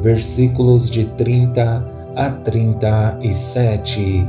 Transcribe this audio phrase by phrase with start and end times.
[0.00, 1.84] versículos de 30
[2.16, 4.26] a 37.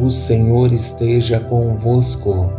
[0.00, 2.50] O Senhor esteja convosco,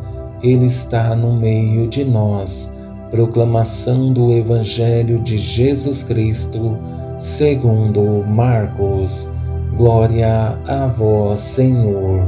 [0.41, 2.71] Ele está no meio de nós.
[3.11, 6.77] Proclamação do Evangelho de Jesus Cristo,
[7.17, 9.29] segundo Marcos.
[9.77, 12.23] Glória a vós, Senhor.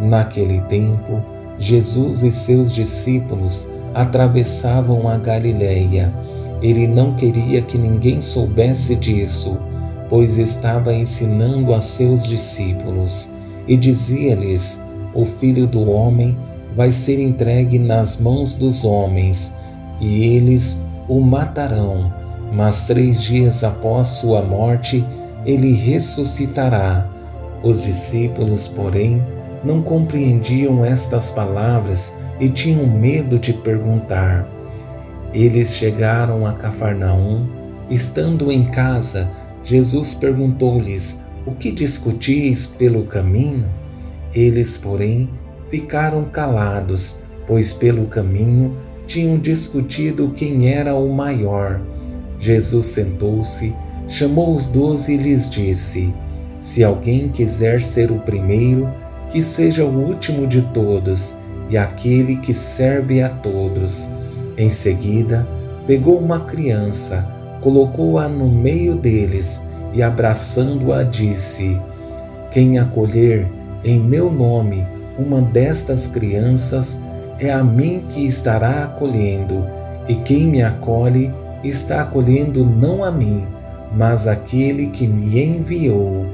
[0.00, 1.22] Naquele tempo,
[1.58, 6.12] Jesus e seus discípulos atravessavam a Galileia
[6.64, 9.60] ele não queria que ninguém soubesse disso,
[10.08, 13.28] pois estava ensinando a seus discípulos
[13.68, 14.80] e dizia-lhes:
[15.12, 16.34] O filho do homem
[16.74, 19.52] vai ser entregue nas mãos dos homens,
[20.00, 22.10] e eles o matarão,
[22.50, 25.04] mas três dias após sua morte
[25.44, 27.06] ele ressuscitará.
[27.62, 29.22] Os discípulos, porém,
[29.62, 34.48] não compreendiam estas palavras e tinham medo de perguntar.
[35.34, 37.48] Eles chegaram a Cafarnaum.
[37.90, 39.28] Estando em casa,
[39.64, 43.68] Jesus perguntou-lhes: O que discutis pelo caminho?
[44.32, 45.28] Eles, porém,
[45.68, 47.18] ficaram calados,
[47.48, 48.76] pois pelo caminho
[49.06, 51.80] tinham discutido quem era o maior.
[52.38, 53.74] Jesus sentou-se,
[54.06, 56.14] chamou os doze e lhes disse:
[56.60, 58.88] Se alguém quiser ser o primeiro,
[59.30, 61.34] que seja o último de todos
[61.68, 64.08] e aquele que serve a todos.
[64.56, 65.46] Em seguida,
[65.86, 67.26] pegou uma criança,
[67.60, 71.80] colocou-a no meio deles e, abraçando-a, disse:
[72.50, 73.50] Quem acolher
[73.84, 74.86] em meu nome
[75.18, 77.00] uma destas crianças,
[77.38, 79.64] é a mim que estará acolhendo,
[80.08, 81.32] e quem me acolhe
[81.62, 83.44] está acolhendo não a mim,
[83.92, 86.26] mas aquele que me enviou.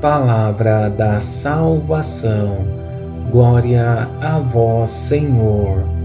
[0.00, 2.58] Palavra da salvação.
[3.30, 5.99] Glória a vós, Senhor.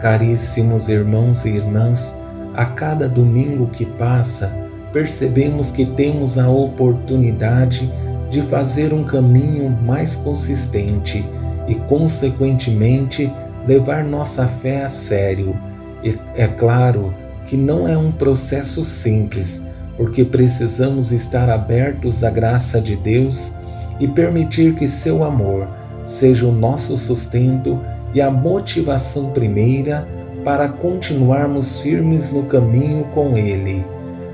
[0.00, 2.14] Caríssimos irmãos e irmãs,
[2.54, 4.52] a cada domingo que passa,
[4.92, 7.90] percebemos que temos a oportunidade
[8.30, 11.24] de fazer um caminho mais consistente
[11.66, 13.32] e, consequentemente,
[13.66, 15.58] levar nossa fé a sério.
[16.02, 17.14] E é claro
[17.44, 19.62] que não é um processo simples,
[19.96, 23.52] porque precisamos estar abertos à graça de Deus
[23.98, 25.68] e permitir que seu amor
[26.04, 27.80] seja o nosso sustento
[28.16, 30.08] e a motivação primeira
[30.42, 33.84] para continuarmos firmes no caminho com Ele.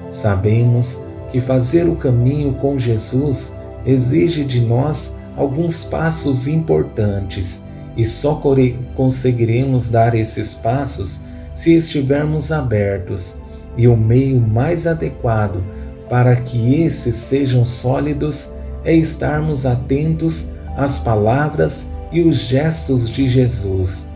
[0.09, 3.53] Sabemos que fazer o caminho com Jesus
[3.84, 7.62] exige de nós alguns passos importantes
[7.97, 8.41] e só
[8.94, 11.20] conseguiremos dar esses passos
[11.53, 13.38] se estivermos abertos,
[13.76, 15.60] e o meio mais adequado
[16.09, 18.49] para que esses sejam sólidos
[18.84, 24.09] é estarmos atentos às palavras e os gestos de Jesus.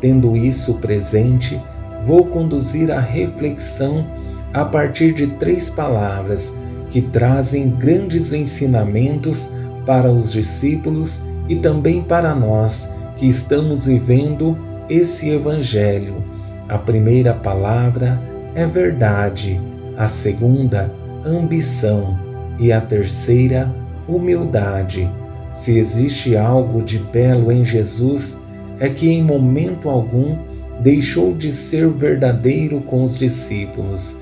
[0.00, 1.60] Tendo isso presente,
[2.04, 4.06] vou conduzir a reflexão
[4.52, 6.54] a partir de três palavras
[6.88, 9.52] que trazem grandes ensinamentos
[9.84, 14.56] para os discípulos e também para nós que estamos vivendo
[14.88, 16.22] esse Evangelho.
[16.68, 18.20] A primeira palavra
[18.54, 19.60] é verdade,
[19.96, 20.92] a segunda,
[21.24, 22.18] ambição
[22.58, 23.74] e a terceira,
[24.06, 25.10] humildade.
[25.52, 28.38] Se existe algo de belo em Jesus,
[28.78, 30.36] é que em momento algum
[30.80, 34.16] deixou de ser verdadeiro com os discípulos.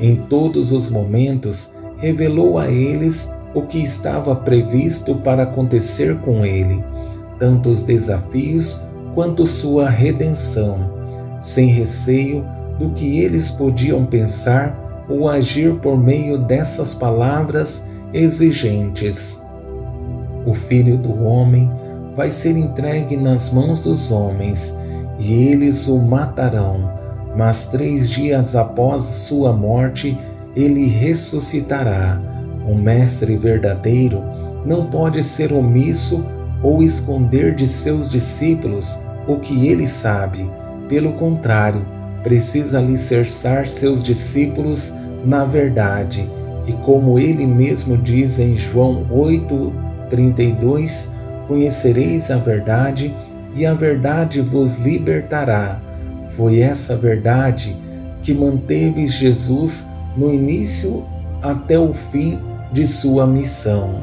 [0.00, 6.82] Em todos os momentos, revelou a eles o que estava previsto para acontecer com ele,
[7.38, 8.82] tanto os desafios
[9.14, 10.90] quanto sua redenção,
[11.38, 12.44] sem receio
[12.78, 19.41] do que eles podiam pensar ou agir por meio dessas palavras exigentes
[20.46, 21.70] o Filho do Homem
[22.14, 24.76] vai ser entregue nas mãos dos homens,
[25.18, 26.90] e eles o matarão,
[27.36, 30.18] mas três dias após sua morte
[30.54, 32.20] ele ressuscitará.
[32.66, 34.22] O Mestre verdadeiro
[34.64, 36.24] não pode ser omisso
[36.62, 40.48] ou esconder de seus discípulos o que ele sabe.
[40.88, 41.84] Pelo contrário,
[42.22, 44.92] precisa alicerçar seus discípulos
[45.24, 46.28] na verdade.
[46.66, 49.72] E como ele mesmo diz em João 8,
[50.12, 51.10] 32
[51.48, 53.14] Conhecereis a verdade,
[53.54, 55.80] e a verdade vos libertará.
[56.36, 57.76] Foi essa verdade
[58.22, 61.04] que manteve Jesus no início
[61.42, 62.38] até o fim
[62.72, 64.02] de sua missão.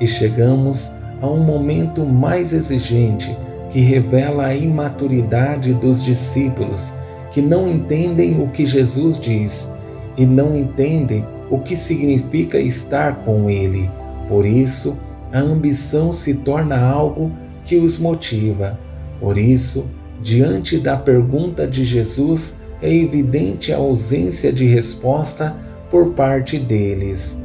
[0.00, 3.36] E chegamos a um momento mais exigente
[3.68, 6.94] que revela a imaturidade dos discípulos
[7.30, 9.68] que não entendem o que Jesus diz
[10.16, 13.90] e não entendem o que significa estar com Ele.
[14.28, 14.96] Por isso,
[15.32, 17.32] a ambição se torna algo
[17.64, 18.78] que os motiva.
[19.20, 19.90] Por isso,
[20.22, 25.56] diante da pergunta de Jesus, é evidente a ausência de resposta
[25.90, 27.40] por parte deles.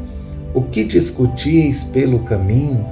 [0.53, 2.85] O que discutíeis pelo caminho?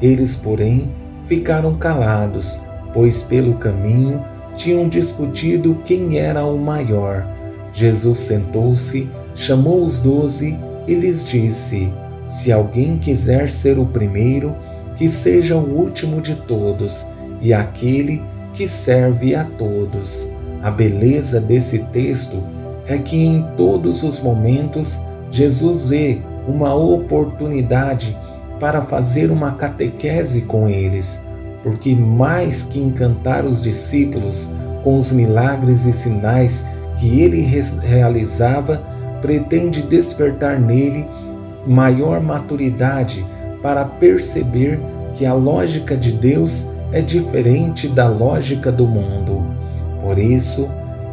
[0.00, 0.90] Eles, porém,
[1.26, 2.60] ficaram calados,
[2.92, 4.24] pois pelo caminho
[4.56, 7.26] tinham discutido quem era o maior.
[7.72, 10.58] Jesus sentou-se, chamou os doze
[10.88, 11.92] e lhes disse:
[12.30, 14.54] Se alguém quiser ser o primeiro,
[14.94, 17.08] que seja o último de todos
[17.42, 18.22] e aquele
[18.54, 20.30] que serve a todos.
[20.62, 22.40] A beleza desse texto
[22.86, 28.16] é que em todos os momentos Jesus vê uma oportunidade
[28.60, 31.24] para fazer uma catequese com eles,
[31.64, 34.48] porque mais que encantar os discípulos
[34.84, 37.40] com os milagres e sinais que ele
[37.82, 38.80] realizava,
[39.20, 41.04] pretende despertar nele
[41.66, 43.24] maior maturidade
[43.62, 44.80] para perceber
[45.14, 49.46] que a lógica de Deus é diferente da lógica do mundo.
[50.00, 50.68] Por isso,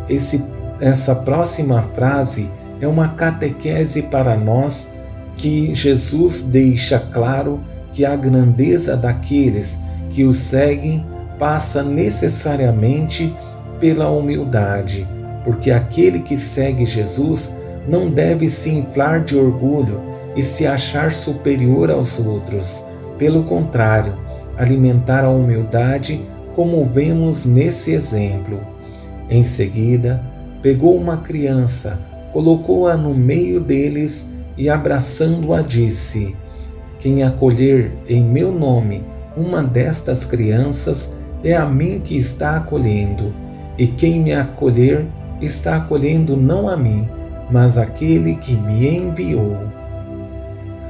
[0.10, 0.44] esse,
[0.80, 2.50] essa próxima frase
[2.80, 4.96] é uma catequese para nós
[5.36, 7.60] que Jesus deixa claro
[7.92, 9.80] que a grandeza daqueles
[10.10, 11.06] que o seguem
[11.38, 13.34] passa necessariamente
[13.80, 15.08] pela humildade,
[15.44, 17.56] porque aquele que segue Jesus
[17.88, 20.02] não deve se inflar de orgulho
[20.38, 22.86] e se achar superior aos outros.
[23.18, 24.14] Pelo contrário,
[24.56, 26.22] alimentar a humildade,
[26.56, 28.62] como vemos nesse exemplo.
[29.30, 30.24] Em seguida,
[30.62, 32.00] pegou uma criança,
[32.32, 36.36] colocou-a no meio deles e, abraçando-a, disse:
[37.00, 39.04] Quem acolher em meu nome
[39.36, 43.34] uma destas crianças é a mim que está acolhendo,
[43.78, 45.06] e quem me acolher
[45.42, 47.08] está acolhendo não a mim,
[47.52, 49.77] mas aquele que me enviou.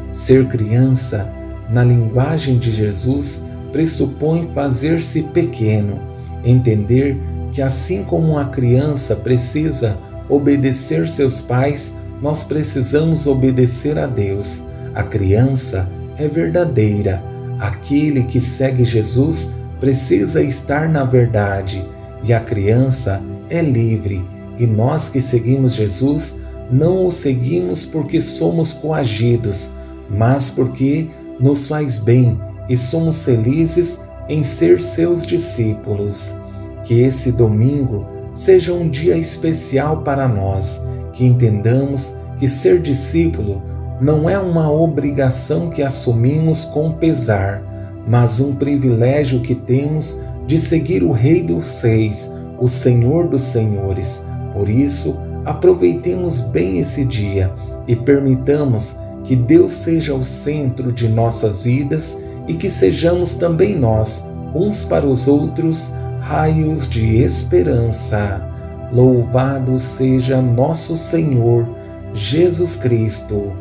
[0.09, 1.31] Ser criança,
[1.69, 5.99] na linguagem de Jesus, pressupõe fazer-se pequeno,
[6.43, 7.17] entender
[7.51, 9.97] que assim como a criança precisa
[10.29, 14.63] obedecer seus pais, nós precisamos obedecer a Deus.
[14.95, 15.87] A criança
[16.17, 17.21] é verdadeira.
[17.59, 21.85] Aquele que segue Jesus precisa estar na verdade,
[22.23, 24.25] e a criança é livre.
[24.57, 26.35] E nós que seguimos Jesus
[26.71, 29.71] não o seguimos porque somos coagidos,
[30.09, 31.07] mas porque
[31.39, 32.39] nos faz bem
[32.69, 36.35] e somos felizes em ser seus discípulos.
[36.83, 40.83] Que esse domingo seja um dia especial para nós,
[41.13, 43.61] que entendamos que ser discípulo
[43.99, 47.63] não é uma obrigação que assumimos com pesar,
[48.07, 54.23] mas um privilégio que temos de seguir o Rei dos Reis, o Senhor dos Senhores.
[54.53, 57.51] Por isso, aproveitemos bem esse dia
[57.87, 64.25] e permitamos que Deus seja o centro de nossas vidas e que sejamos também nós,
[64.55, 65.91] uns para os outros,
[66.21, 68.41] raios de esperança.
[68.89, 71.67] Louvado seja nosso Senhor
[72.13, 73.51] Jesus Cristo,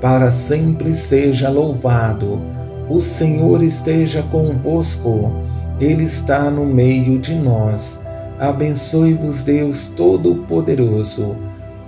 [0.00, 2.40] para sempre seja louvado.
[2.88, 5.32] O Senhor esteja convosco,
[5.80, 8.00] Ele está no meio de nós.
[8.38, 11.34] Abençoe-vos, Deus Todo-Poderoso,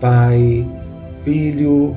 [0.01, 0.69] Pai,
[1.23, 1.97] Filho